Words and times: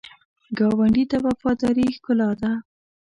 ګاونډي 0.57 1.03
ته 1.11 1.17
وفاداري 1.25 1.85
ښکلا 1.95 2.29
ده 2.41 2.51